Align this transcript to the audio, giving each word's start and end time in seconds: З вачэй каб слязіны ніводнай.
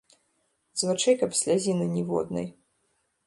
З 0.81 0.87
вачэй 0.91 1.15
каб 1.19 1.37
слязіны 1.41 1.85
ніводнай. 1.97 2.47